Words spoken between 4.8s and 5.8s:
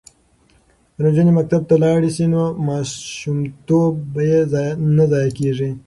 نه ضایع کیږي.